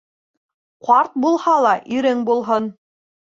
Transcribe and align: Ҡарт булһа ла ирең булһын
Ҡарт 0.87 1.13
булһа 1.25 1.53
ла 1.67 1.75
ирең 1.99 2.25
булһын 2.31 2.73